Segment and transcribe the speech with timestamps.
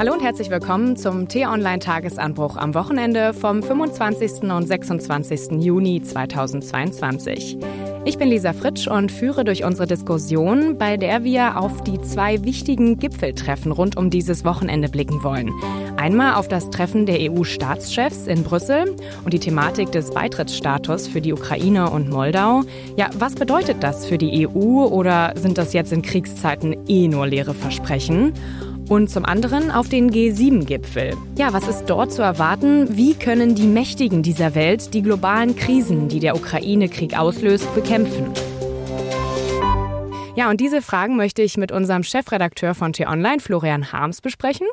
[0.00, 4.44] Hallo und herzlich willkommen zum T-Online-Tagesanbruch am Wochenende vom 25.
[4.44, 5.62] und 26.
[5.62, 7.58] Juni 2022.
[8.06, 12.42] Ich bin Lisa Fritsch und führe durch unsere Diskussion, bei der wir auf die zwei
[12.44, 15.50] wichtigen Gipfeltreffen rund um dieses Wochenende blicken wollen.
[15.98, 18.96] Einmal auf das Treffen der EU-Staatschefs in Brüssel
[19.26, 22.62] und die Thematik des Beitrittsstatus für die Ukraine und Moldau.
[22.96, 27.26] Ja, was bedeutet das für die EU oder sind das jetzt in Kriegszeiten eh nur
[27.26, 28.32] leere Versprechen?
[28.90, 31.16] Und zum anderen auf den G7-Gipfel.
[31.38, 32.96] Ja, was ist dort zu erwarten?
[32.96, 38.32] Wie können die Mächtigen dieser Welt die globalen Krisen, die der Ukraine-Krieg auslöst, bekämpfen?
[40.34, 44.66] Ja, und diese Fragen möchte ich mit unserem Chefredakteur von T-Online, Florian Harms, besprechen.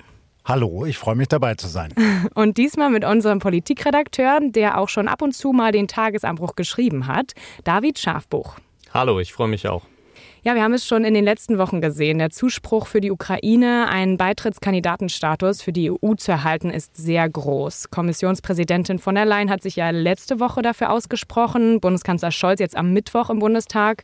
[0.44, 1.94] Hallo, ich freue mich dabei zu sein.
[2.34, 7.06] Und diesmal mit unserem Politikredakteur, der auch schon ab und zu mal den Tagesanbruch geschrieben
[7.06, 7.34] hat,
[7.66, 8.56] David Schafbuch.
[8.92, 9.84] Hallo, ich freue mich auch.
[10.44, 12.20] Ja, wir haben es schon in den letzten Wochen gesehen.
[12.20, 17.90] Der Zuspruch für die Ukraine, einen Beitrittskandidatenstatus für die EU zu erhalten, ist sehr groß.
[17.90, 21.80] Kommissionspräsidentin von der Leyen hat sich ja letzte Woche dafür ausgesprochen.
[21.82, 24.04] Bundeskanzler Scholz jetzt am Mittwoch im Bundestag.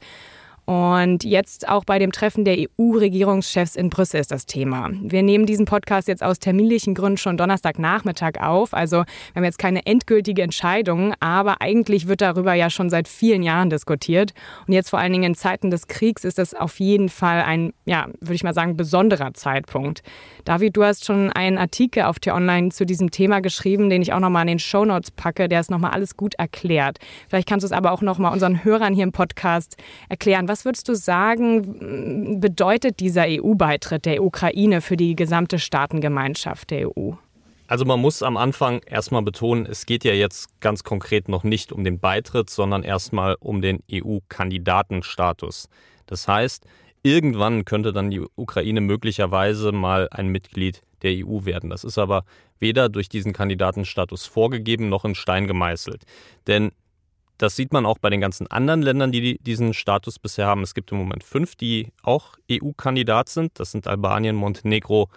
[0.66, 4.92] Und jetzt auch bei dem Treffen der EU-Regierungschefs in Brüssel ist das Thema.
[5.02, 8.74] Wir nehmen diesen Podcast jetzt aus terminlichen Gründen schon Donnerstagnachmittag auf.
[8.74, 13.44] Also wir haben jetzt keine endgültige Entscheidung, aber eigentlich wird darüber ja schon seit vielen
[13.44, 14.34] Jahren diskutiert.
[14.66, 17.74] Und jetzt vor allen Dingen in Zeiten des Kriegs ist das auf jeden Fall ein,
[17.84, 20.02] ja, würde ich mal sagen, besonderer Zeitpunkt.
[20.46, 24.20] David, du hast schon einen Artikel auf T-Online zu diesem Thema geschrieben, den ich auch
[24.20, 27.00] nochmal in den Show Notes packe, der es nochmal alles gut erklärt.
[27.28, 29.76] Vielleicht kannst du es aber auch nochmal unseren Hörern hier im Podcast
[30.08, 30.48] erklären.
[30.54, 37.14] Was würdest du sagen, bedeutet dieser EU-Beitritt der Ukraine für die gesamte Staatengemeinschaft der EU?
[37.66, 41.72] Also man muss am Anfang erstmal betonen, es geht ja jetzt ganz konkret noch nicht
[41.72, 45.70] um den Beitritt, sondern erstmal um den EU-Kandidatenstatus.
[46.06, 46.68] Das heißt,
[47.02, 51.72] irgendwann könnte dann die Ukraine möglicherweise mal ein Mitglied der EU werden.
[51.72, 52.26] Das ist aber
[52.60, 56.04] weder durch diesen Kandidatenstatus vorgegeben noch in Stein gemeißelt.
[56.46, 56.74] Denn
[57.44, 60.64] das sieht man auch bei den ganzen anderen Ländern, die diesen Status bisher haben.
[60.64, 63.60] Es gibt im Moment fünf, die auch EU-Kandidat sind.
[63.60, 65.10] Das sind Albanien, Montenegro,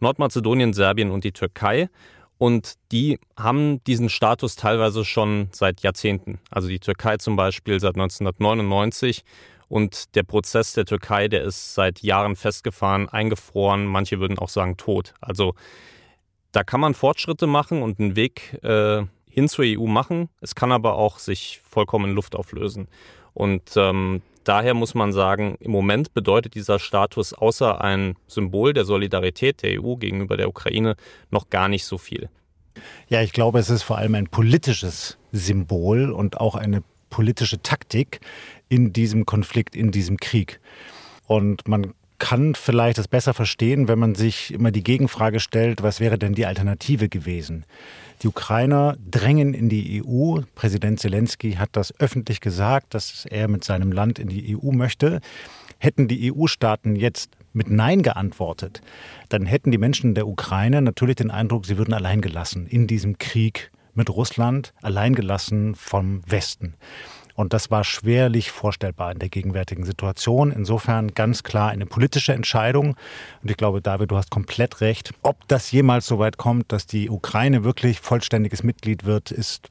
[0.00, 1.90] Nordmazedonien, Serbien und die Türkei.
[2.38, 6.40] Und die haben diesen Status teilweise schon seit Jahrzehnten.
[6.50, 9.22] Also die Türkei zum Beispiel seit 1999.
[9.68, 13.84] Und der Prozess der Türkei, der ist seit Jahren festgefahren, eingefroren.
[13.84, 15.12] Manche würden auch sagen tot.
[15.20, 15.54] Also
[16.52, 19.02] da kann man Fortschritte machen und einen Weg äh,
[19.36, 20.30] hin zur EU machen.
[20.40, 22.88] Es kann aber auch sich vollkommen in Luft auflösen.
[23.34, 28.86] Und ähm, daher muss man sagen, im Moment bedeutet dieser Status außer ein Symbol der
[28.86, 30.96] Solidarität der EU gegenüber der Ukraine
[31.30, 32.30] noch gar nicht so viel.
[33.08, 38.20] Ja, ich glaube, es ist vor allem ein politisches Symbol und auch eine politische Taktik
[38.70, 40.60] in diesem Konflikt, in diesem Krieg.
[41.26, 46.00] Und man kann vielleicht das besser verstehen, wenn man sich immer die Gegenfrage stellt, was
[46.00, 47.64] wäre denn die Alternative gewesen?
[48.22, 50.40] Die Ukrainer drängen in die EU.
[50.54, 55.20] Präsident Zelensky hat das öffentlich gesagt, dass er mit seinem Land in die EU möchte.
[55.78, 58.82] Hätten die EU-Staaten jetzt mit Nein geantwortet,
[59.30, 63.70] dann hätten die Menschen der Ukraine natürlich den Eindruck, sie würden alleingelassen in diesem Krieg
[63.94, 66.74] mit Russland, alleingelassen vom Westen.
[67.36, 70.50] Und das war schwerlich vorstellbar in der gegenwärtigen Situation.
[70.50, 72.96] Insofern ganz klar eine politische Entscheidung.
[73.42, 75.12] Und ich glaube, David, du hast komplett recht.
[75.22, 79.68] Ob das jemals so weit kommt, dass die Ukraine wirklich vollständiges Mitglied wird, ist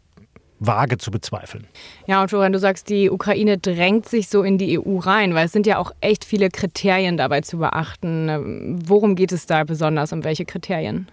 [0.59, 1.67] vage zu bezweifeln.
[2.07, 5.47] Ja, und Florian, du sagst, die Ukraine drängt sich so in die EU rein, weil
[5.47, 8.79] es sind ja auch echt viele Kriterien dabei zu beachten.
[8.87, 10.13] Worum geht es da besonders?
[10.13, 11.07] Um welche Kriterien?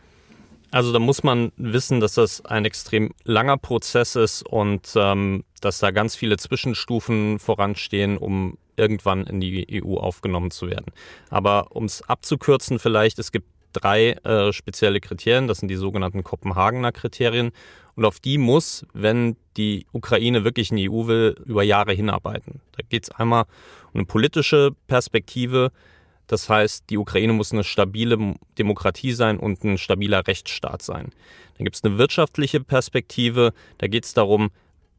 [0.71, 5.79] Also da muss man wissen, dass das ein extrem langer Prozess ist und ähm, dass
[5.79, 10.93] da ganz viele Zwischenstufen voranstehen, um irgendwann in die EU aufgenommen zu werden.
[11.31, 16.25] Aber um es abzukürzen vielleicht, es gibt drei äh, spezielle Kriterien, das sind die sogenannten
[16.25, 17.53] Kopenhagener Kriterien
[17.95, 22.61] und auf die muss, wenn die Ukraine wirklich in die EU will, über Jahre hinarbeiten.
[22.73, 23.45] Da geht es einmal
[23.93, 25.71] um eine politische Perspektive,
[26.27, 31.11] das heißt, die Ukraine muss eine stabile Demokratie sein und ein stabiler Rechtsstaat sein.
[31.59, 33.53] Dann gibt es eine wirtschaftliche Perspektive.
[33.79, 34.51] Da geht es darum,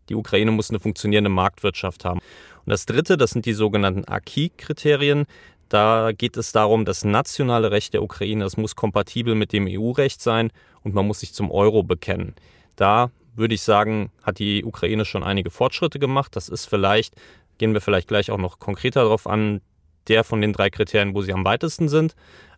[0.10, 2.20] die Ukraine muss eine funktionierende Marktwirtschaft haben.
[2.20, 5.26] Und das Dritte, das sind die sogenannten Acquis-Kriterien.
[5.70, 10.22] Da geht es darum, das nationale Recht der Ukraine, das muss kompatibel mit dem EU-Recht
[10.22, 10.52] sein
[10.84, 12.36] und man muss sich zum Euro bekennen.
[12.76, 16.36] Da würde ich sagen, hat die Ukraine schon einige Fortschritte gemacht.
[16.36, 17.16] Das ist vielleicht,
[17.58, 19.62] gehen wir vielleicht gleich auch noch konkreter darauf an,
[20.08, 22.16] der von den drei Kriterien, wo sie am weitesten sind.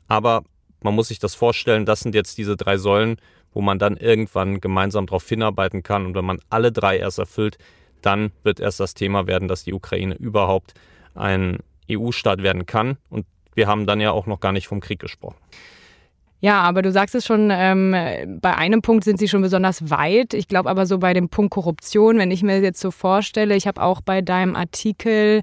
[0.07, 0.43] Aber
[0.81, 3.17] man muss sich das vorstellen, das sind jetzt diese drei Säulen,
[3.55, 6.05] wo man dann irgendwann gemeinsam darauf hinarbeiten kann.
[6.05, 7.57] Und wenn man alle drei erst erfüllt,
[8.01, 10.75] dann wird erst das Thema werden, dass die Ukraine überhaupt
[11.15, 11.59] ein
[11.89, 12.97] EU-Staat werden kann.
[13.09, 13.25] Und
[13.55, 15.37] wir haben dann ja auch noch gar nicht vom Krieg gesprochen.
[16.41, 17.95] Ja, aber du sagst es schon, ähm,
[18.41, 20.33] bei einem Punkt sind sie schon besonders weit.
[20.33, 23.67] Ich glaube aber so bei dem Punkt Korruption, wenn ich mir jetzt so vorstelle, ich
[23.67, 25.41] habe auch bei deinem Artikel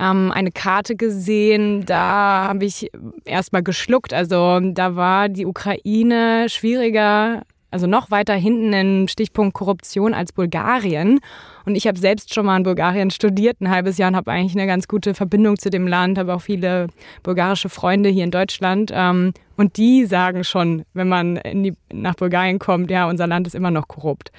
[0.00, 2.90] ähm, eine Karte gesehen, da habe ich
[3.24, 4.12] erstmal geschluckt.
[4.12, 7.42] Also da war die Ukraine schwieriger
[7.74, 11.18] also noch weiter hinten im Stichpunkt Korruption als Bulgarien.
[11.64, 14.54] Und ich habe selbst schon mal in Bulgarien studiert, ein halbes Jahr und habe eigentlich
[14.54, 16.86] eine ganz gute Verbindung zu dem Land, habe auch viele
[17.24, 18.92] bulgarische Freunde hier in Deutschland.
[18.94, 23.56] Ähm, und die sagen schon, wenn man die, nach Bulgarien kommt, ja, unser Land ist
[23.56, 24.30] immer noch korrupt.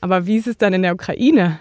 [0.00, 1.58] Aber wie ist es dann in der Ukraine?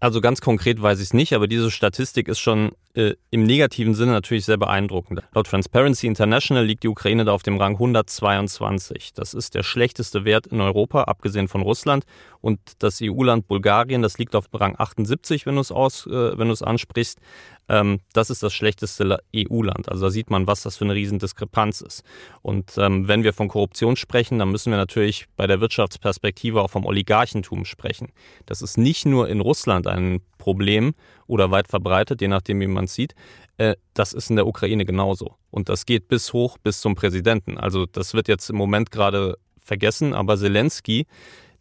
[0.00, 3.94] Also ganz konkret weiß ich es nicht, aber diese Statistik ist schon äh, im negativen
[3.94, 5.22] Sinne natürlich sehr beeindruckend.
[5.32, 9.12] Laut Transparency International liegt die Ukraine da auf dem Rang 122.
[9.14, 12.04] Das ist der schlechteste Wert in Europa, abgesehen von Russland.
[12.40, 16.48] Und das EU-Land Bulgarien, das liegt auf Rang 78, wenn du es aus, äh, wenn
[16.48, 17.20] du es ansprichst.
[17.68, 19.88] Ähm, das ist das schlechteste EU-Land.
[19.88, 22.02] Also da sieht man, was das für eine Riesendiskrepanz ist.
[22.42, 26.70] Und ähm, wenn wir von Korruption sprechen, dann müssen wir natürlich bei der Wirtschaftsperspektive auch
[26.70, 28.08] vom Oligarchentum sprechen.
[28.46, 30.94] Das ist nicht nur in Russland ein Problem
[31.30, 33.14] oder weit verbreitet, je nachdem, wie man es sieht.
[33.56, 35.36] Äh, das ist in der Ukraine genauso.
[35.50, 37.56] Und das geht bis hoch, bis zum Präsidenten.
[37.56, 41.06] Also das wird jetzt im Moment gerade vergessen, aber Zelensky,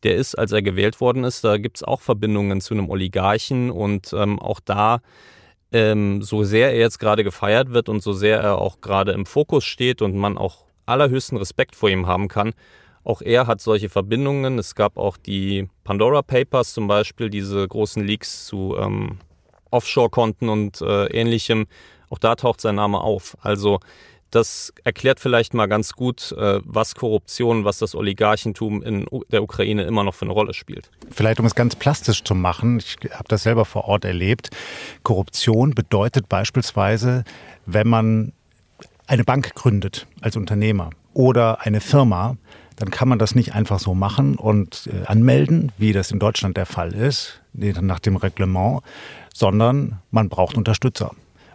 [0.03, 3.69] der ist, als er gewählt worden ist, da gibt es auch Verbindungen zu einem Oligarchen
[3.69, 5.01] und ähm, auch da,
[5.71, 9.25] ähm, so sehr er jetzt gerade gefeiert wird und so sehr er auch gerade im
[9.25, 12.53] Fokus steht und man auch allerhöchsten Respekt vor ihm haben kann,
[13.03, 14.57] auch er hat solche Verbindungen.
[14.59, 19.19] Es gab auch die Pandora Papers zum Beispiel, diese großen Leaks zu ähm,
[19.71, 21.67] Offshore-Konten und äh, ähnlichem.
[22.09, 23.37] Auch da taucht sein Name auf.
[23.41, 23.79] Also
[24.31, 29.83] das erklärt vielleicht mal ganz gut, äh, was Korruption, was das Oligarchentum in der Ukraine
[29.83, 30.91] immer noch für eine Rolle spielt.
[31.09, 34.49] Vielleicht um es ganz plastisch zu machen, ich habe das selber vor Ort erlebt,
[35.03, 37.23] Korruption bedeutet beispielsweise,
[37.65, 38.33] wenn man
[39.07, 42.37] eine Bank gründet als Unternehmer oder eine Firma,
[42.75, 46.55] dann kann man das nicht einfach so machen und äh, anmelden, wie das in Deutschland
[46.55, 48.81] der Fall ist, nach dem Reglement,
[49.33, 51.11] sondern man braucht Unterstützer.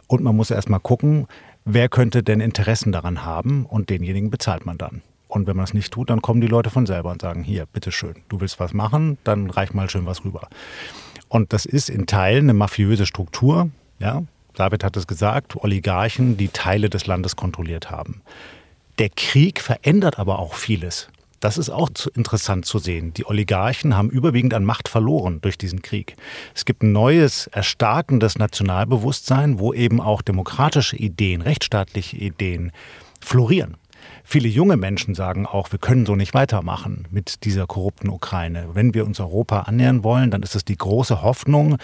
[0.06, 1.26] Und man muss erst mal gucken,
[1.64, 5.02] wer könnte denn Interessen daran haben und denjenigen bezahlt man dann.
[5.29, 7.67] Und wenn man es nicht tut, dann kommen die Leute von selber und sagen, hier,
[7.67, 10.49] bitteschön, du willst was machen, dann reich mal schön was rüber.
[11.29, 14.23] Und das ist in Teilen eine mafiöse Struktur, ja.
[14.55, 18.23] David hat es gesagt, Oligarchen, die Teile des Landes kontrolliert haben.
[19.00, 21.08] Der Krieg verändert aber auch vieles.
[21.44, 23.12] Das ist auch interessant zu sehen.
[23.12, 26.17] Die Oligarchen haben überwiegend an Macht verloren durch diesen Krieg.
[26.55, 32.73] Es gibt ein neues, erstarkendes Nationalbewusstsein, wo eben auch demokratische Ideen, rechtsstaatliche Ideen
[33.20, 33.76] florieren.
[34.25, 38.69] Viele junge Menschen sagen auch, wir können so nicht weitermachen mit dieser korrupten Ukraine.
[38.73, 41.76] Wenn wir uns Europa annähern wollen, dann ist es die große Hoffnung,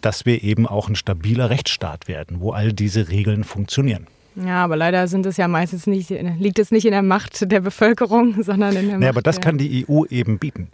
[0.00, 4.06] dass wir eben auch ein stabiler Rechtsstaat werden, wo all diese Regeln funktionieren.
[4.34, 7.60] Ja, aber leider sind es ja meistens nicht, liegt es nicht in der Macht der
[7.60, 9.02] Bevölkerung, sondern in der Macht.
[9.04, 10.70] Ja, aber das kann die EU eben bieten.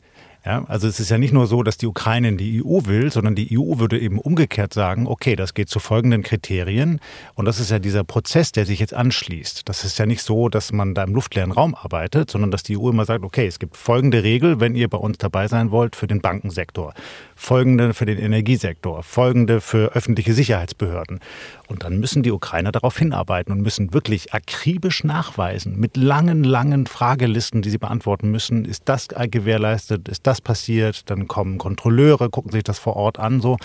[0.47, 3.11] Ja, also es ist ja nicht nur so, dass die Ukraine in die EU will,
[3.11, 7.01] sondern die EU würde eben umgekehrt sagen, okay, das geht zu folgenden Kriterien.
[7.35, 9.69] Und das ist ja dieser Prozess, der sich jetzt anschließt.
[9.69, 12.79] Das ist ja nicht so, dass man da im luftleeren Raum arbeitet, sondern dass die
[12.79, 15.97] EU immer sagt, okay, es gibt folgende Regel, wenn ihr bei uns dabei sein wollt
[15.97, 16.95] für den Bankensektor,
[17.35, 21.19] folgende für den Energiesektor, folgende für öffentliche Sicherheitsbehörden.
[21.69, 26.87] Und dann müssen die Ukrainer darauf hinarbeiten und müssen wirklich akribisch nachweisen, mit langen, langen
[26.87, 32.53] Fragelisten, die sie beantworten müssen, ist das gewährleistet, ist das passiert, dann kommen Kontrolleure, gucken
[32.53, 33.59] sich das vor Ort an, so.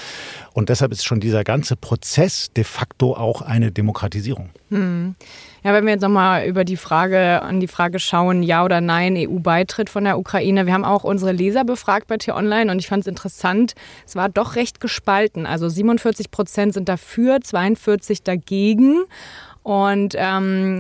[0.54, 4.50] Und deshalb ist schon dieser ganze Prozess de facto auch eine Demokratisierung.
[4.70, 5.16] Hm.
[5.64, 9.16] Ja, wenn wir jetzt nochmal über die Frage, an die Frage schauen, ja oder nein,
[9.16, 10.66] EU-Beitritt von der Ukraine.
[10.66, 13.74] Wir haben auch unsere Leser befragt bei T-Online und ich fand es interessant.
[14.06, 15.46] Es war doch recht gespalten.
[15.46, 17.93] Also 47 Prozent sind dafür, 42
[18.24, 19.04] dagegen.
[19.64, 20.78] Und ähm,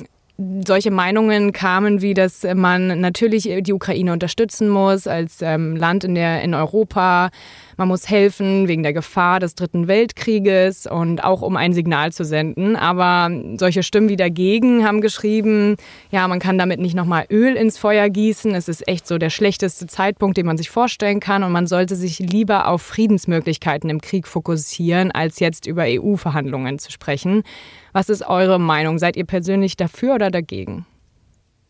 [0.65, 6.15] solche Meinungen kamen, wie dass man natürlich die Ukraine unterstützen muss als ähm, Land in,
[6.15, 7.29] der, in Europa,
[7.77, 12.25] man muss helfen wegen der Gefahr des Dritten Weltkrieges und auch um ein Signal zu
[12.25, 12.75] senden.
[12.75, 15.75] Aber solche Stimmen wie dagegen haben geschrieben,
[16.11, 18.53] ja, man kann damit nicht nochmal Öl ins Feuer gießen.
[18.55, 21.43] Es ist echt so der schlechteste Zeitpunkt, den man sich vorstellen kann.
[21.43, 26.91] Und man sollte sich lieber auf Friedensmöglichkeiten im Krieg fokussieren, als jetzt über EU-Verhandlungen zu
[26.91, 27.43] sprechen.
[27.91, 28.99] Was ist eure Meinung?
[28.99, 30.85] Seid ihr persönlich dafür oder dagegen?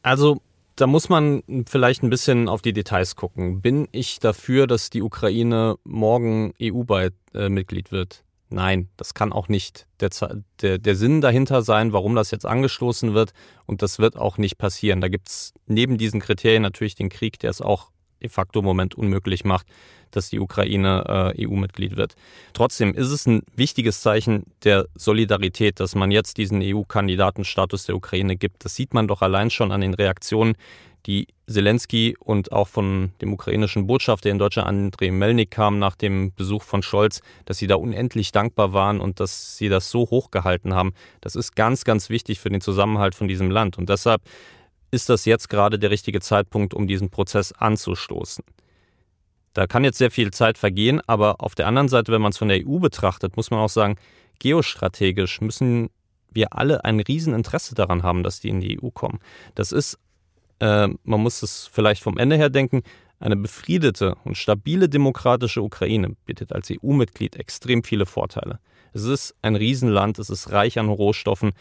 [0.01, 0.41] Also
[0.75, 3.61] da muss man vielleicht ein bisschen auf die Details gucken.
[3.61, 8.23] Bin ich dafür, dass die Ukraine morgen EU-Mitglied wird?
[8.49, 10.09] Nein, das kann auch nicht der,
[10.61, 13.33] der, der Sinn dahinter sein, warum das jetzt angestoßen wird.
[13.65, 15.01] Und das wird auch nicht passieren.
[15.01, 17.89] Da gibt es neben diesen Kriterien natürlich den Krieg, der es auch
[18.23, 19.67] de facto im Moment unmöglich macht,
[20.11, 22.15] dass die Ukraine äh, EU-Mitglied wird.
[22.53, 28.35] Trotzdem ist es ein wichtiges Zeichen der Solidarität, dass man jetzt diesen EU-Kandidatenstatus der Ukraine
[28.35, 28.65] gibt.
[28.65, 30.55] Das sieht man doch allein schon an den Reaktionen,
[31.05, 36.33] die Zelensky und auch von dem ukrainischen Botschafter in Deutschland, Andrei Melnik, kam nach dem
[36.33, 40.73] Besuch von Scholz, dass sie da unendlich dankbar waren und dass sie das so hochgehalten
[40.73, 40.93] haben.
[41.19, 43.77] Das ist ganz, ganz wichtig für den Zusammenhalt von diesem Land.
[43.77, 44.21] Und deshalb
[44.93, 48.43] ist das jetzt gerade der richtige Zeitpunkt, um diesen Prozess anzustoßen.
[49.53, 52.37] Da kann jetzt sehr viel Zeit vergehen, aber auf der anderen Seite, wenn man es
[52.37, 53.97] von der EU betrachtet, muss man auch sagen,
[54.39, 55.89] geostrategisch müssen
[56.31, 59.19] wir alle ein Rieseninteresse daran haben, dass die in die EU kommen.
[59.55, 59.99] Das ist
[60.59, 62.83] äh, man muss es vielleicht vom Ende her denken,
[63.19, 68.59] eine befriedete und stabile demokratische Ukraine bietet als EU-Mitglied extrem viele Vorteile.
[68.93, 71.53] Es ist ein Riesenland, es ist reich an Rohstoffen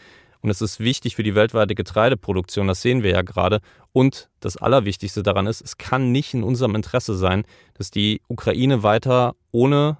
[0.43, 3.61] und es ist wichtig für die weltweite Getreideproduktion, das sehen wir ja gerade.
[3.93, 7.45] Und das Allerwichtigste daran ist, es kann nicht in unserem Interesse sein,
[7.75, 9.97] dass die Ukraine weiter ohne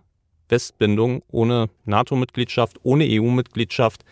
[0.49, 4.03] Westbindung, ohne NATO-Mitgliedschaft, ohne EU-Mitgliedschaft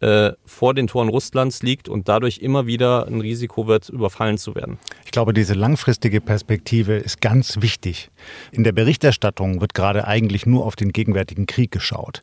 [0.00, 4.54] äh, vor den Toren Russlands liegt und dadurch immer wieder ein Risiko wird, überfallen zu
[4.54, 4.78] werden.
[5.04, 8.10] Ich glaube, diese langfristige Perspektive ist ganz wichtig.
[8.50, 12.22] In der Berichterstattung wird gerade eigentlich nur auf den gegenwärtigen Krieg geschaut.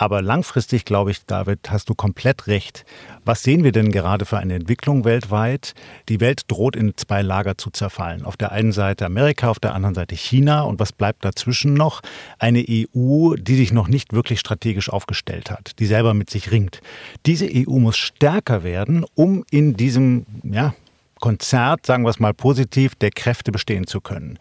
[0.00, 2.86] Aber langfristig, glaube ich, David, hast du komplett recht.
[3.24, 5.74] Was sehen wir denn gerade für eine Entwicklung weltweit?
[6.08, 8.24] Die Welt droht in zwei Lager zu zerfallen.
[8.24, 10.62] Auf der einen Seite Amerika, auf der anderen Seite China.
[10.62, 12.00] Und was bleibt dazwischen noch?
[12.38, 16.80] Eine EU, die sich noch nicht wirklich strategisch aufgestellt hat, die selber mit sich ringt.
[17.26, 20.74] Diese EU muss stärker werden, um in diesem, ja,
[21.18, 24.38] Konzert, sagen wir es mal positiv, der Kräfte bestehen zu können.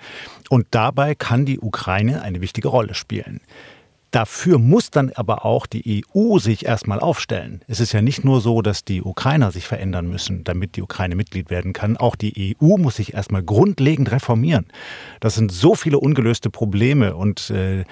[0.50, 3.42] Und dabei kann die Ukraine eine wichtige Rolle spielen.
[4.12, 7.62] Dafür muss dann aber auch die EU sich erstmal aufstellen.
[7.68, 11.16] Es ist ja nicht nur so, dass die Ukrainer sich verändern müssen, damit die Ukraine
[11.16, 11.98] Mitglied werden kann.
[11.98, 14.68] Auch die EU muss sich erstmal grundlegend reformieren.
[15.20, 17.84] Das sind so viele ungelöste Probleme und äh,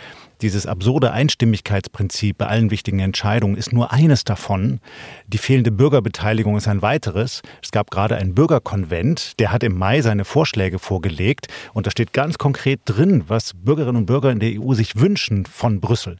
[0.42, 4.80] dieses absurde Einstimmigkeitsprinzip bei allen wichtigen Entscheidungen ist nur eines davon.
[5.28, 7.42] Die fehlende Bürgerbeteiligung ist ein weiteres.
[7.62, 12.14] Es gab gerade einen Bürgerkonvent, der hat im Mai seine Vorschläge vorgelegt und da steht
[12.14, 16.18] ganz konkret drin, was Bürgerinnen und Bürger in der EU sich wünschen von Brüssel.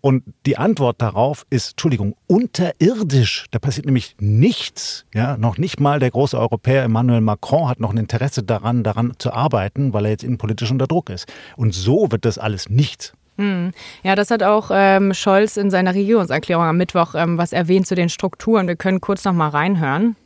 [0.00, 3.46] Und die Antwort darauf ist, Entschuldigung, unterirdisch.
[3.50, 5.04] Da passiert nämlich nichts.
[5.12, 9.14] Ja, noch nicht mal der große Europäer Emmanuel Macron hat noch ein Interesse daran, daran
[9.18, 11.26] zu arbeiten, weil er jetzt innenpolitisch unter Druck ist.
[11.56, 13.12] Und so wird das alles nichts.
[13.38, 13.70] Hm.
[14.02, 17.94] Ja, das hat auch ähm, Scholz in seiner Regierungserklärung am Mittwoch ähm, was erwähnt zu
[17.94, 18.66] den Strukturen.
[18.66, 20.16] Wir können kurz noch mal reinhören.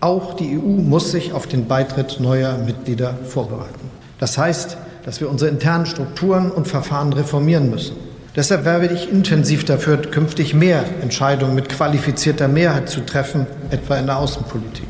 [0.00, 3.90] Auch die EU muss sich auf den Beitritt neuer Mitglieder vorbereiten.
[4.18, 7.96] Das heißt, dass wir unsere internen Strukturen und Verfahren reformieren müssen.
[8.34, 14.06] Deshalb werbe ich intensiv dafür, künftig mehr Entscheidungen mit qualifizierter Mehrheit zu treffen, etwa in
[14.06, 14.88] der Außenpolitik.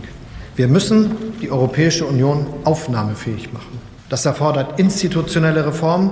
[0.57, 3.79] Wir müssen die Europäische Union aufnahmefähig machen.
[4.09, 6.11] Das erfordert institutionelle Reformen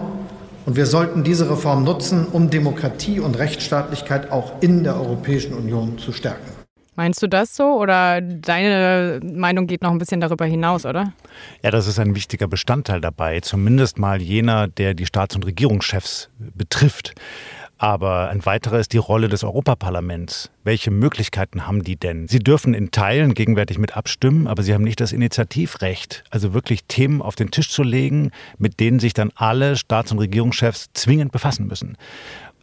[0.67, 5.99] und wir sollten diese Reform nutzen, um Demokratie und Rechtsstaatlichkeit auch in der Europäischen Union
[5.99, 6.53] zu stärken.
[6.97, 11.13] Meinst du das so oder deine Meinung geht noch ein bisschen darüber hinaus, oder?
[11.63, 16.31] Ja, das ist ein wichtiger Bestandteil dabei, zumindest mal jener, der die Staats- und Regierungschefs
[16.39, 17.15] betrifft.
[17.77, 20.51] Aber ein weiterer ist die Rolle des Europaparlaments.
[20.63, 22.29] Welche Möglichkeiten haben die denn?
[22.29, 26.25] Sie dürfen in Teilen gegenwärtig mit abstimmen, aber sie haben nicht das Initiativrecht.
[26.31, 30.19] Also wirklich Themen auf den Tisch zu legen, mit denen sich dann alle Staats- und
[30.19, 31.97] Regierungschefs zwingend befassen müssen.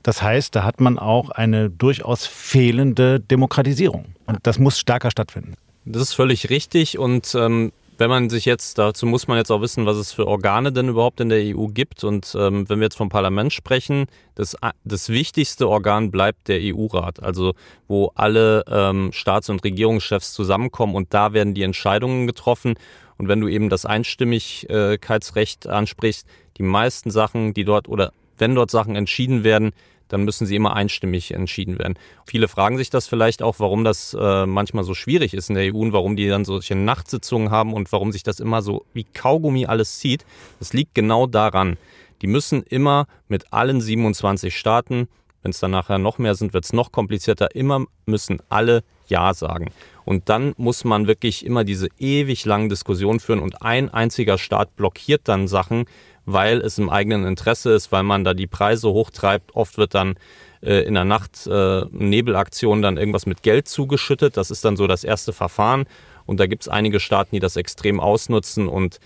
[0.03, 4.15] Das heißt, da hat man auch eine durchaus fehlende Demokratisierung.
[4.25, 5.55] Und das muss stärker stattfinden.
[5.85, 9.61] Das ist völlig richtig und ähm, wenn man sich jetzt, dazu muss man jetzt auch
[9.61, 12.03] wissen, was es für Organe denn überhaupt in der EU gibt.
[12.03, 17.21] Und ähm, wenn wir jetzt vom Parlament sprechen, das, das wichtigste Organ bleibt der EU-Rat,
[17.21, 17.53] also
[17.87, 22.73] wo alle ähm, Staats- und Regierungschefs zusammenkommen und da werden die Entscheidungen getroffen.
[23.19, 26.27] Und wenn du eben das Einstimmigkeitsrecht ansprichst,
[26.57, 29.73] die meisten Sachen, die dort oder wenn dort Sachen entschieden werden,
[30.11, 31.95] dann müssen sie immer einstimmig entschieden werden.
[32.25, 35.73] Viele fragen sich das vielleicht auch, warum das äh, manchmal so schwierig ist in der
[35.73, 39.05] EU und warum die dann solche Nachtsitzungen haben und warum sich das immer so wie
[39.05, 40.25] Kaugummi alles zieht.
[40.59, 41.77] Das liegt genau daran.
[42.21, 45.07] Die müssen immer mit allen 27 Staaten,
[45.41, 49.33] wenn es dann nachher noch mehr sind, wird es noch komplizierter, immer müssen alle Ja
[49.33, 49.71] sagen.
[50.05, 54.75] Und dann muss man wirklich immer diese ewig langen Diskussionen führen und ein einziger Staat
[54.75, 55.85] blockiert dann Sachen,
[56.25, 59.55] weil es im eigenen Interesse ist, weil man da die Preise hochtreibt.
[59.55, 60.15] Oft wird dann
[60.61, 64.37] äh, in der Nacht äh, Nebelaktion dann irgendwas mit Geld zugeschüttet.
[64.37, 65.85] Das ist dann so das erste Verfahren.
[66.25, 68.67] Und da gibt es einige Staaten, die das extrem ausnutzen.
[68.67, 68.99] Und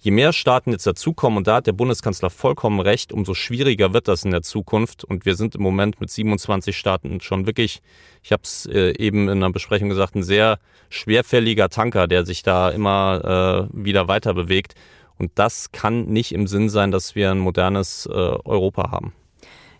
[0.00, 4.08] je mehr Staaten jetzt dazukommen, und da hat der Bundeskanzler vollkommen recht, umso schwieriger wird
[4.08, 5.04] das in der Zukunft.
[5.04, 7.82] Und wir sind im Moment mit 27 Staaten schon wirklich,
[8.22, 12.42] ich habe es äh, eben in einer Besprechung gesagt, ein sehr schwerfälliger Tanker, der sich
[12.42, 14.74] da immer äh, wieder weiter bewegt.
[15.22, 19.12] Und das kann nicht im Sinn sein, dass wir ein modernes äh, Europa haben.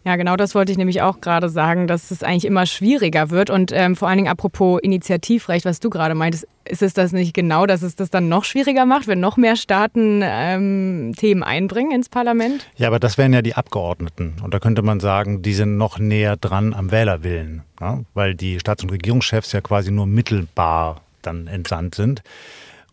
[0.05, 3.51] Ja, genau das wollte ich nämlich auch gerade sagen, dass es eigentlich immer schwieriger wird.
[3.51, 7.35] Und ähm, vor allen Dingen apropos Initiativrecht, was du gerade meintest, ist es das nicht
[7.35, 11.93] genau, dass es das dann noch schwieriger macht, wenn noch mehr Staaten ähm, Themen einbringen
[11.93, 12.69] ins Parlament?
[12.77, 14.35] Ja, aber das wären ja die Abgeordneten.
[14.43, 18.01] Und da könnte man sagen, die sind noch näher dran am Wählerwillen, ja?
[18.15, 22.23] weil die Staats- und Regierungschefs ja quasi nur mittelbar dann entsandt sind.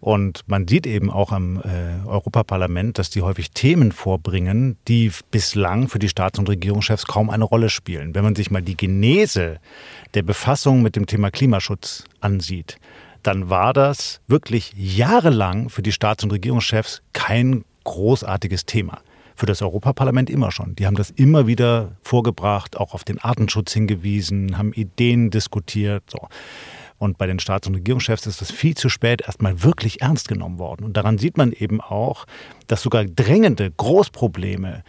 [0.01, 5.89] Und man sieht eben auch am äh, Europaparlament, dass die häufig Themen vorbringen, die bislang
[5.89, 8.15] für die Staats- und Regierungschefs kaum eine Rolle spielen.
[8.15, 9.59] Wenn man sich mal die Genese
[10.13, 12.77] der Befassung mit dem Thema Klimaschutz ansieht,
[13.23, 19.01] dann war das wirklich jahrelang für die Staats- und Regierungschefs kein großartiges Thema.
[19.35, 20.75] Für das Europaparlament immer schon.
[20.75, 26.03] Die haben das immer wieder vorgebracht, auch auf den Artenschutz hingewiesen, haben Ideen diskutiert.
[26.09, 26.27] So.
[26.99, 30.59] Und bei den Staats- und Regierungschefs ist das viel zu spät erstmal wirklich ernst genommen
[30.59, 30.83] worden.
[30.83, 32.25] Und daran sieht man eben auch,
[32.67, 34.83] dass sogar drängende Großprobleme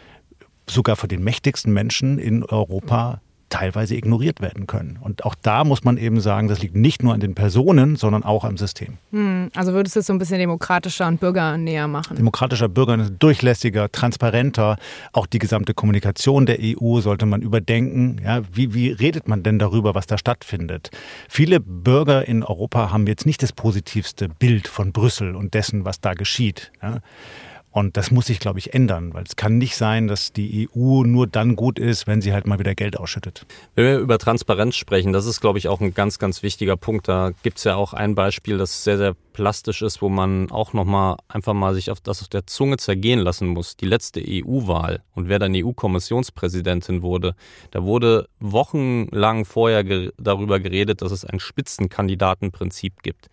[0.69, 4.99] sogar für den mächtigsten Menschen in Europa teilweise ignoriert werden können.
[5.01, 8.23] Und auch da muss man eben sagen, das liegt nicht nur an den Personen, sondern
[8.23, 8.97] auch am System.
[9.11, 12.17] Hm, also würdest du es so ein bisschen demokratischer und bürgernäher machen?
[12.17, 14.79] Demokratischer Bürger, durchlässiger, transparenter.
[15.13, 18.21] Auch die gesamte Kommunikation der EU sollte man überdenken.
[18.25, 20.91] Ja, wie, wie redet man denn darüber, was da stattfindet?
[21.29, 26.01] Viele Bürger in Europa haben jetzt nicht das positivste Bild von Brüssel und dessen, was
[26.01, 26.73] da geschieht.
[26.83, 27.01] Ja.
[27.73, 31.05] Und das muss sich, glaube ich, ändern, weil es kann nicht sein, dass die EU
[31.05, 33.47] nur dann gut ist, wenn sie halt mal wieder Geld ausschüttet.
[33.77, 37.07] Wenn wir über Transparenz sprechen, das ist, glaube ich, auch ein ganz, ganz wichtiger Punkt.
[37.07, 40.73] Da gibt es ja auch ein Beispiel, das sehr, sehr plastisch ist, wo man auch
[40.73, 43.77] nochmal einfach mal sich auf das auf der Zunge zergehen lassen muss.
[43.77, 47.37] Die letzte EU-Wahl und wer dann EU-Kommissionspräsidentin wurde,
[47.71, 53.29] da wurde wochenlang vorher ge darüber geredet, dass es ein Spitzenkandidatenprinzip gibt.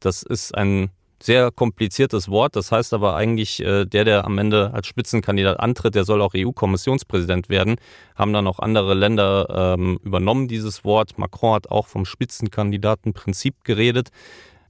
[0.00, 0.90] Das ist ein
[1.22, 2.56] sehr kompliziertes Wort.
[2.56, 6.34] Das heißt aber eigentlich, äh, der, der am Ende als Spitzenkandidat antritt, der soll auch
[6.36, 7.76] EU-Kommissionspräsident werden.
[8.14, 11.18] Haben dann auch andere Länder ähm, übernommen, dieses Wort.
[11.18, 14.10] Macron hat auch vom Spitzenkandidatenprinzip geredet.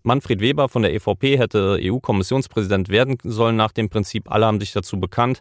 [0.02, 4.30] Manfred Weber von der EVP hätte EU-Kommissionspräsident werden sollen nach dem Prinzip.
[4.30, 5.40] Alle haben sich dazu bekannt.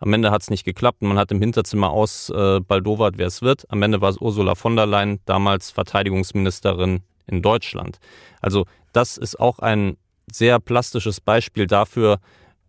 [0.00, 1.02] Am Ende hat es nicht geklappt.
[1.02, 3.70] Man hat im Hinterzimmer ausbaldowert, äh, wer es wird.
[3.70, 8.00] Am Ende war es Ursula von der Leyen, damals Verteidigungsministerin in Deutschland.
[8.40, 9.96] Also das ist auch ein
[10.34, 12.18] sehr plastisches Beispiel dafür,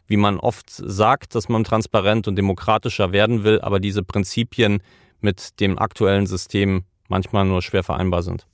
[0.07, 4.81] wie man oft sagt, dass man transparent und demokratischer werden will, aber diese Prinzipien
[5.21, 8.45] mit dem aktuellen System manchmal nur schwer vereinbar sind.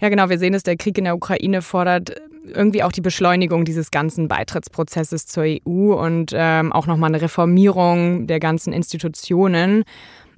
[0.00, 2.14] Ja, genau, wir sehen es, der Krieg in der Ukraine fordert
[2.46, 8.26] irgendwie auch die Beschleunigung dieses ganzen Beitrittsprozesses zur EU und ähm, auch nochmal eine Reformierung
[8.26, 9.84] der ganzen Institutionen.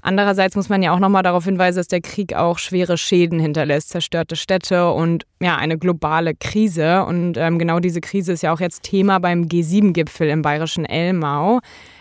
[0.05, 3.91] Andererseits muss man ja auch nochmal darauf hinweisen, dass der Krieg auch schwere Schäden hinterlässt,
[3.91, 7.05] zerstörte Städte und ja, eine globale Krise.
[7.05, 11.61] Und ähm, genau diese Krise ist ja auch jetzt Thema beim G7-Gipfel im bayerischen Elmau.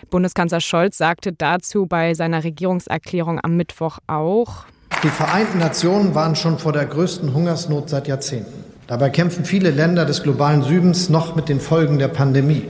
[0.10, 4.66] Bundeskanzler Scholz sagte dazu bei seiner Regierungserklärung am Mittwoch auch.
[5.04, 8.64] Die Vereinten Nationen waren schon vor der größten Hungersnot seit Jahrzehnten.
[8.88, 12.66] Dabei kämpfen viele Länder des globalen Südens noch mit den Folgen der Pandemie.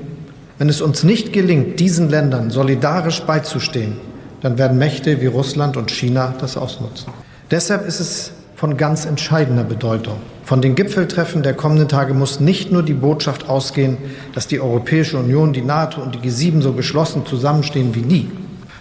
[0.58, 4.11] Wenn es uns nicht gelingt, diesen Ländern solidarisch beizustehen,
[4.42, 7.14] dann werden Mächte wie Russland und China das ausnutzen.
[7.50, 10.18] Deshalb ist es von ganz entscheidender Bedeutung.
[10.44, 13.98] Von den Gipfeltreffen der kommenden Tage muss nicht nur die Botschaft ausgehen,
[14.34, 18.30] dass die Europäische Union, die NATO und die G7 so geschlossen zusammenstehen wie nie,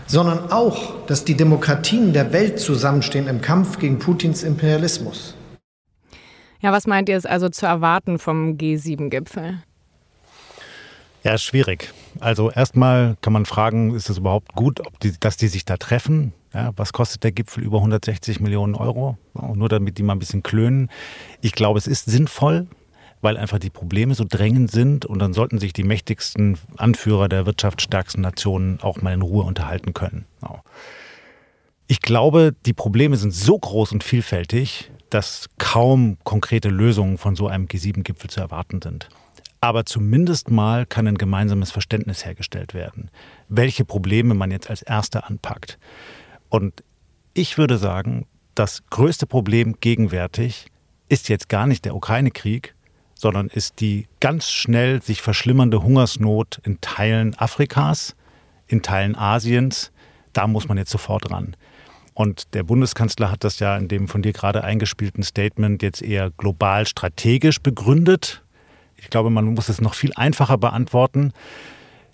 [0.06, 5.34] sondern auch, dass die Demokratien der Welt zusammenstehen im Kampf gegen Putins Imperialismus.
[6.60, 9.62] Ja, was meint ihr ist also zu erwarten vom G7-Gipfel?
[11.22, 11.92] Ja, ist schwierig.
[12.18, 16.33] Also erstmal kann man fragen, ist es überhaupt gut, die, dass die sich da treffen?
[16.54, 17.62] Ja, was kostet der Gipfel?
[17.62, 19.18] Über 160 Millionen Euro.
[19.35, 20.88] Nur damit die mal ein bisschen klönen.
[21.42, 22.66] Ich glaube, es ist sinnvoll,
[23.20, 27.44] weil einfach die Probleme so drängend sind und dann sollten sich die mächtigsten Anführer der
[27.46, 30.24] wirtschaftsstärksten Nationen auch mal in Ruhe unterhalten können.
[31.87, 37.46] Ich glaube, die Probleme sind so groß und vielfältig, dass kaum konkrete Lösungen von so
[37.46, 39.09] einem G7-Gipfel zu erwarten sind.
[39.60, 43.10] Aber zumindest mal kann ein gemeinsames Verständnis hergestellt werden,
[43.48, 45.78] welche Probleme man jetzt als Erster anpackt.
[46.48, 46.82] Und
[47.34, 50.66] ich würde sagen, das größte Problem gegenwärtig
[51.08, 52.74] ist jetzt gar nicht der Ukraine-Krieg,
[53.14, 58.16] sondern ist die ganz schnell sich verschlimmernde Hungersnot in Teilen Afrikas,
[58.66, 59.92] in Teilen Asiens.
[60.32, 61.54] Da muss man jetzt sofort ran.
[62.14, 66.30] Und der Bundeskanzler hat das ja in dem von dir gerade eingespielten Statement jetzt eher
[66.30, 68.42] global strategisch begründet.
[69.00, 71.32] Ich glaube, man muss es noch viel einfacher beantworten.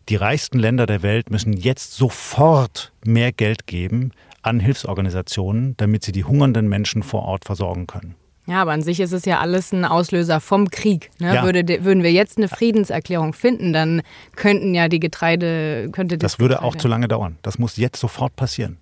[0.08, 6.12] Die reichsten Länder der Welt müssen jetzt sofort mehr Geld geben an Hilfsorganisationen, damit sie
[6.12, 8.14] die hungernden Menschen vor Ort versorgen können.
[8.46, 11.10] Ja, aber an sich ist es ja alles ein Auslöser vom Krieg.
[11.18, 11.34] Ne?
[11.34, 11.44] Ja.
[11.44, 14.02] Würde, würden wir jetzt eine Friedenserklärung finden, dann
[14.36, 16.32] könnten ja die Getreide, könnte das.
[16.32, 16.68] Das würde Getreide.
[16.68, 17.38] auch zu lange dauern.
[17.42, 18.78] Das muss jetzt sofort passieren.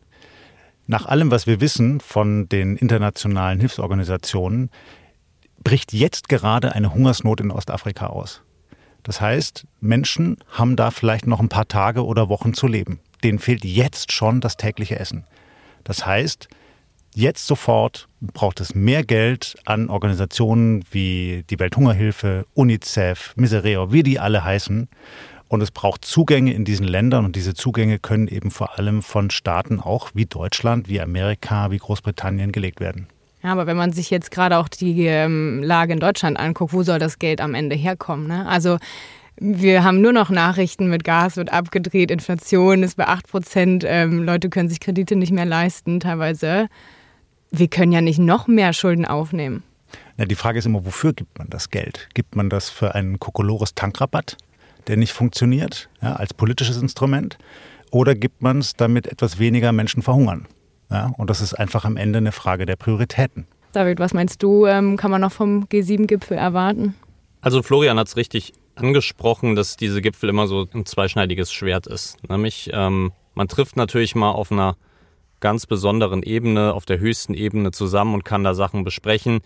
[0.87, 4.69] Nach allem, was wir wissen von den internationalen Hilfsorganisationen,
[5.65, 8.43] bricht jetzt gerade eine Hungersnot in Ostafrika aus.
[9.03, 13.01] Das heißt, Menschen haben da vielleicht noch ein paar Tage oder Wochen zu leben.
[13.23, 15.25] Denen fehlt jetzt schon das tägliche Essen.
[15.85, 16.49] Das heißt,
[17.15, 24.19] jetzt sofort braucht es mehr Geld an Organisationen wie die Welthungerhilfe, UNICEF, Misereo, wie die
[24.19, 24.89] alle heißen.
[25.49, 29.31] Und es braucht Zugänge in diesen Ländern und diese Zugänge können eben vor allem von
[29.31, 33.09] Staaten auch wie Deutschland, wie Amerika, wie Großbritannien gelegt werden.
[33.45, 36.83] Ja, aber wenn man sich jetzt gerade auch die ähm, Lage in Deutschland anguckt, wo
[36.83, 38.27] soll das Geld am Ende herkommen?
[38.27, 38.47] Ne?
[38.49, 38.79] Also
[39.37, 44.23] wir haben nur noch Nachrichten mit Gas wird abgedreht, Inflation ist bei 8 Prozent, ähm,
[44.25, 46.69] Leute können sich Kredite nicht mehr leisten teilweise
[47.59, 49.63] wir können ja nicht noch mehr Schulden aufnehmen.
[50.17, 52.09] Ja, die Frage ist immer, wofür gibt man das Geld?
[52.15, 54.37] Gibt man das für einen Kokolores Tankrabatt,
[54.87, 57.39] der nicht funktioniert, ja, als politisches Instrument?
[57.91, 60.47] Oder gibt man es, damit etwas weniger Menschen verhungern?
[60.91, 63.47] Ja, und das ist einfach am Ende eine Frage der Prioritäten.
[63.73, 66.95] David, was meinst du, ähm, kann man noch vom G7-Gipfel erwarten?
[67.41, 72.17] Also Florian hat es richtig angesprochen, dass diese Gipfel immer so ein zweischneidiges Schwert ist.
[72.29, 74.77] Nämlich, ähm, man trifft natürlich mal auf einer
[75.41, 79.41] ganz besonderen Ebene, auf der höchsten Ebene zusammen und kann da Sachen besprechen.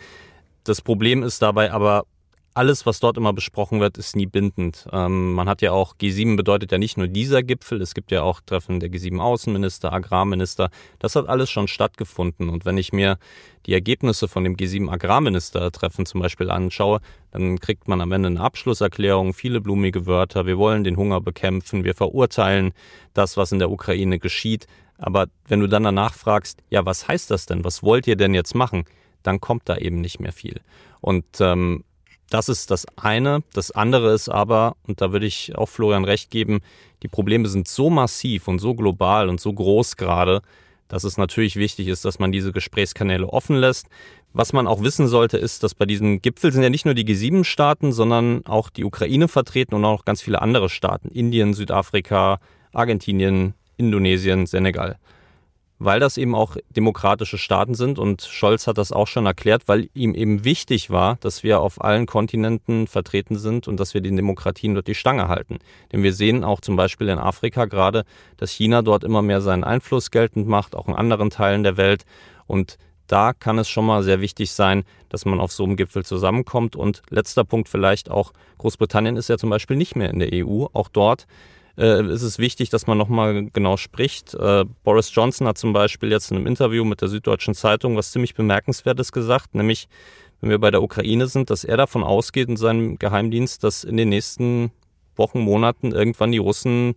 [0.64, 2.04] Das Problem ist dabei aber,
[2.58, 4.88] alles, was dort immer besprochen wird, ist nie bindend.
[4.92, 8.22] Ähm, man hat ja auch, G7 bedeutet ja nicht nur dieser Gipfel, es gibt ja
[8.22, 10.70] auch Treffen der G7 Außenminister, Agrarminister.
[10.98, 12.48] Das hat alles schon stattgefunden.
[12.48, 13.16] Und wenn ich mir
[13.66, 16.98] die Ergebnisse von dem G7 Agrarminister-Treffen zum Beispiel anschaue,
[17.30, 20.44] dann kriegt man am Ende eine Abschlusserklärung, viele blumige Wörter.
[20.44, 22.72] Wir wollen den Hunger bekämpfen, wir verurteilen
[23.14, 24.66] das, was in der Ukraine geschieht.
[24.96, 27.62] Aber wenn du dann danach fragst, ja, was heißt das denn?
[27.62, 28.84] Was wollt ihr denn jetzt machen?
[29.22, 30.60] Dann kommt da eben nicht mehr viel.
[31.00, 31.84] Und ähm,
[32.30, 33.42] das ist das eine.
[33.52, 36.60] Das andere ist aber, und da würde ich auch Florian recht geben,
[37.02, 40.42] die Probleme sind so massiv und so global und so groß gerade,
[40.88, 43.86] dass es natürlich wichtig ist, dass man diese Gesprächskanäle offen lässt.
[44.32, 47.04] Was man auch wissen sollte, ist, dass bei diesem Gipfel sind ja nicht nur die
[47.04, 51.08] G7-Staaten, sondern auch die Ukraine vertreten und auch ganz viele andere Staaten.
[51.08, 52.40] Indien, Südafrika,
[52.72, 54.98] Argentinien, Indonesien, Senegal.
[55.80, 59.88] Weil das eben auch demokratische Staaten sind und Scholz hat das auch schon erklärt, weil
[59.94, 64.16] ihm eben wichtig war, dass wir auf allen Kontinenten vertreten sind und dass wir den
[64.16, 65.58] Demokratien dort die Stange halten.
[65.92, 68.04] Denn wir sehen auch zum Beispiel in Afrika gerade,
[68.38, 72.04] dass China dort immer mehr seinen Einfluss geltend macht, auch in anderen Teilen der Welt.
[72.48, 76.04] Und da kann es schon mal sehr wichtig sein, dass man auf so einem Gipfel
[76.04, 76.76] zusammenkommt.
[76.76, 80.66] Und letzter Punkt vielleicht auch, Großbritannien ist ja zum Beispiel nicht mehr in der EU.
[80.72, 81.26] Auch dort
[81.78, 84.34] äh, ist es wichtig, dass man nochmal genau spricht.
[84.34, 88.12] Äh, Boris Johnson hat zum Beispiel jetzt in einem Interview mit der Süddeutschen Zeitung was
[88.12, 89.88] ziemlich Bemerkenswertes gesagt, nämlich
[90.40, 93.96] wenn wir bei der Ukraine sind, dass er davon ausgeht in seinem Geheimdienst, dass in
[93.96, 94.70] den nächsten
[95.16, 96.94] Wochen, Monaten irgendwann die Russen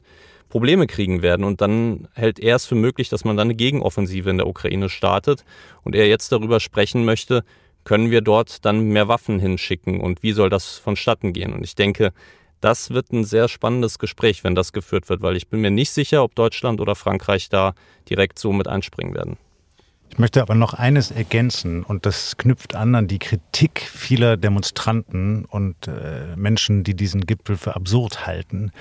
[0.49, 1.43] Probleme kriegen werden.
[1.43, 4.89] Und dann hält er es für möglich, dass man dann eine Gegenoffensive in der Ukraine
[4.89, 5.43] startet.
[5.83, 7.43] Und er jetzt darüber sprechen möchte,
[7.83, 11.51] können wir dort dann mehr Waffen hinschicken und wie soll das vonstatten gehen?
[11.51, 12.13] Und ich denke,
[12.61, 15.91] das wird ein sehr spannendes Gespräch, wenn das geführt wird, weil ich bin mir nicht
[15.91, 17.73] sicher, ob Deutschland oder Frankreich da
[18.09, 19.37] direkt so mit einspringen werden.
[20.09, 25.45] Ich möchte aber noch eines ergänzen und das knüpft an an die Kritik vieler Demonstranten
[25.45, 28.71] und äh, Menschen, die diesen Gipfel für absurd halten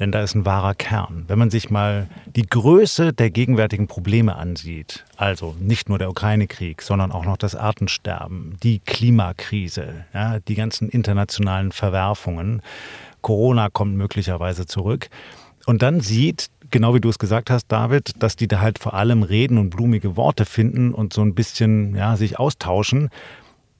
[0.00, 1.24] denn da ist ein wahrer Kern.
[1.28, 6.82] Wenn man sich mal die Größe der gegenwärtigen Probleme ansieht, also nicht nur der Ukraine-Krieg,
[6.82, 12.62] sondern auch noch das Artensterben, die Klimakrise, ja, die ganzen internationalen Verwerfungen,
[13.22, 15.08] Corona kommt möglicherweise zurück,
[15.66, 18.94] und dann sieht, genau wie du es gesagt hast, David, dass die da halt vor
[18.94, 23.08] allem reden und blumige Worte finden und so ein bisschen ja, sich austauschen,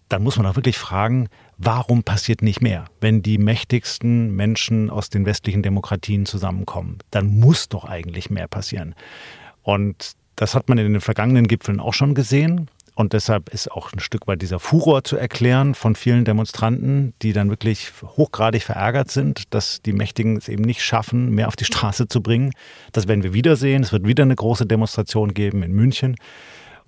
[0.08, 2.86] dann muss man auch wirklich fragen, warum passiert nicht mehr?
[3.00, 8.94] Wenn die mächtigsten Menschen aus den westlichen Demokratien zusammenkommen, dann muss doch eigentlich mehr passieren.
[9.62, 12.68] Und das hat man in den vergangenen Gipfeln auch schon gesehen.
[12.96, 17.32] Und deshalb ist auch ein Stück weit dieser Furor zu erklären von vielen Demonstranten, die
[17.32, 21.64] dann wirklich hochgradig verärgert sind, dass die Mächtigen es eben nicht schaffen, mehr auf die
[21.64, 22.52] Straße zu bringen.
[22.92, 23.82] Das werden wir wiedersehen.
[23.82, 26.14] Es wird wieder eine große Demonstration geben in München.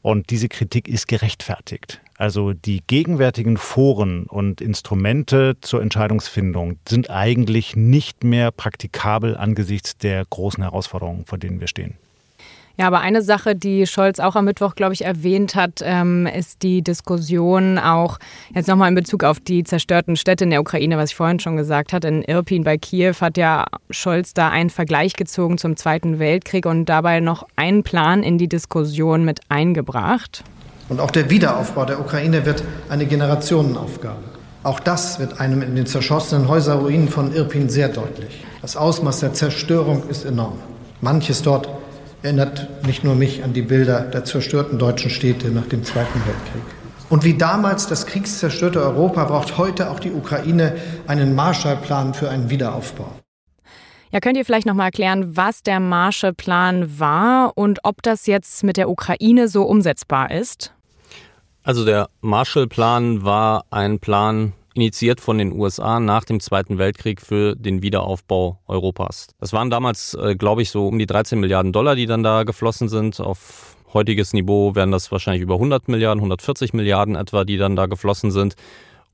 [0.00, 2.00] Und diese Kritik ist gerechtfertigt.
[2.18, 10.24] Also die gegenwärtigen Foren und Instrumente zur Entscheidungsfindung sind eigentlich nicht mehr praktikabel angesichts der
[10.24, 11.94] großen Herausforderungen, vor denen wir stehen.
[12.79, 16.62] Ja, aber eine Sache, die Scholz auch am Mittwoch, glaube ich, erwähnt hat, ähm, ist
[16.62, 18.18] die Diskussion auch
[18.55, 21.57] jetzt nochmal in Bezug auf die zerstörten Städte in der Ukraine, was ich vorhin schon
[21.57, 22.09] gesagt hatte.
[22.09, 26.85] In Irpin bei Kiew hat ja Scholz da einen Vergleich gezogen zum Zweiten Weltkrieg und
[26.85, 30.44] dabei noch einen Plan in die Diskussion mit eingebracht.
[30.88, 34.22] Und auch der Wiederaufbau der Ukraine wird eine Generationenaufgabe.
[34.62, 38.44] Auch das wird einem in den zerschossenen Häuserruinen von Irpin sehr deutlich.
[38.62, 40.59] Das Ausmaß der Zerstörung ist enorm.
[41.01, 41.68] Manches dort
[42.22, 46.62] erinnert nicht nur mich an die Bilder der zerstörten deutschen Städte nach dem Zweiten Weltkrieg.
[47.09, 50.75] Und wie damals das kriegszerstörte Europa braucht heute auch die Ukraine
[51.07, 53.09] einen Marshallplan für einen Wiederaufbau.
[54.11, 58.64] Ja, könnt ihr vielleicht noch mal erklären, was der Marshallplan war und ob das jetzt
[58.64, 60.72] mit der Ukraine so umsetzbar ist?
[61.66, 67.57] Also der Marshallplan war ein Plan initiiert von den USA nach dem Zweiten Weltkrieg für
[67.57, 69.26] den Wiederaufbau Europas.
[69.40, 72.44] Das waren damals, äh, glaube ich, so um die 13 Milliarden Dollar, die dann da
[72.44, 73.18] geflossen sind.
[73.18, 77.87] Auf heutiges Niveau wären das wahrscheinlich über 100 Milliarden, 140 Milliarden etwa, die dann da
[77.87, 78.55] geflossen sind.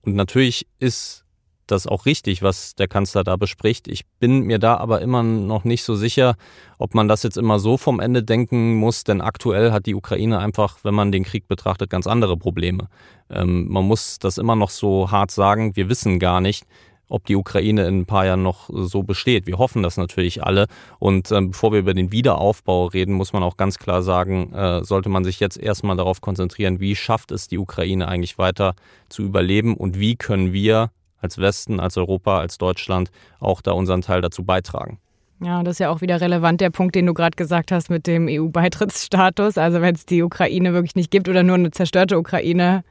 [0.02, 1.21] Und natürlich ist
[1.66, 3.88] das auch richtig, was der Kanzler da bespricht.
[3.88, 6.34] Ich bin mir da aber immer noch nicht so sicher,
[6.78, 10.38] ob man das jetzt immer so vom Ende denken muss, denn aktuell hat die Ukraine
[10.38, 12.88] einfach, wenn man den Krieg betrachtet, ganz andere Probleme.
[13.30, 16.66] Ähm, man muss das immer noch so hart sagen, wir wissen gar nicht,
[17.12, 19.46] ob die Ukraine in ein paar Jahren noch so besteht.
[19.46, 20.66] Wir hoffen das natürlich alle.
[20.98, 24.82] Und ähm, bevor wir über den Wiederaufbau reden, muss man auch ganz klar sagen, äh,
[24.82, 28.74] sollte man sich jetzt erstmal darauf konzentrieren, wie schafft es die Ukraine eigentlich weiter
[29.10, 30.90] zu überleben und wie können wir
[31.22, 34.98] als Westen, als Europa, als Deutschland auch da unseren Teil dazu beitragen.
[35.40, 38.06] Ja, das ist ja auch wieder relevant, der Punkt, den du gerade gesagt hast mit
[38.06, 39.58] dem EU-Beitrittsstatus.
[39.58, 42.84] Also wenn es die Ukraine wirklich nicht gibt oder nur eine zerstörte Ukraine.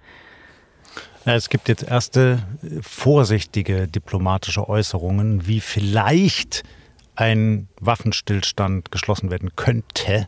[1.26, 6.64] Ja, es gibt jetzt erste äh, vorsichtige diplomatische Äußerungen, wie vielleicht
[7.16, 10.28] ein Waffenstillstand geschlossen werden könnte.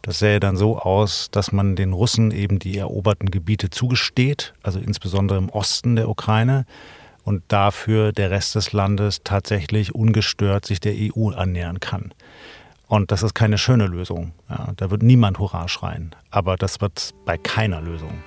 [0.00, 4.78] Das sähe dann so aus, dass man den Russen eben die eroberten Gebiete zugesteht, also
[4.78, 6.66] insbesondere im Osten der Ukraine
[7.24, 12.12] und dafür der Rest des Landes tatsächlich ungestört sich der EU annähern kann.
[12.88, 14.32] Und das ist keine schöne Lösung.
[14.50, 16.14] Ja, da wird niemand Hurra schreien.
[16.30, 18.22] Aber das wird bei keiner Lösung.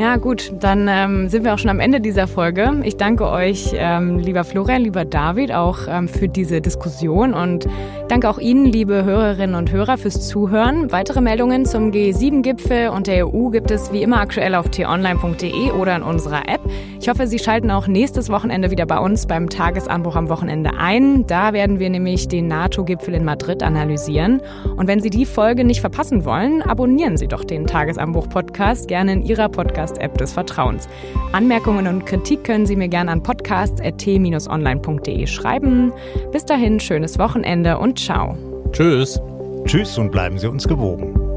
[0.00, 2.80] Ja, gut, dann ähm, sind wir auch schon am Ende dieser Folge.
[2.84, 7.66] Ich danke euch, ähm, lieber Florian, lieber David, auch ähm, für diese Diskussion und
[8.08, 10.90] danke auch Ihnen, liebe Hörerinnen und Hörer, fürs Zuhören.
[10.90, 15.96] Weitere Meldungen zum G7-Gipfel und der EU gibt es wie immer aktuell auf t-online.de oder
[15.96, 16.62] in unserer App.
[16.98, 21.26] Ich hoffe, Sie schalten auch nächstes Wochenende wieder bei uns beim Tagesanbruch am Wochenende ein.
[21.26, 24.40] Da werden wir nämlich den NATO-Gipfel in Madrid analysieren.
[24.76, 29.22] Und wenn Sie die Folge nicht verpassen wollen, abonnieren Sie doch den Tagesanbruch-Podcast gerne in
[29.22, 29.50] Ihrer
[29.90, 30.88] Podcast-App des Vertrauens.
[31.32, 35.92] Anmerkungen und Kritik können Sie mir gerne an podcasts.t-online.de schreiben.
[36.32, 38.36] Bis dahin, schönes Wochenende und ciao.
[38.72, 39.20] Tschüss.
[39.64, 41.29] Tschüss und bleiben Sie uns gewogen.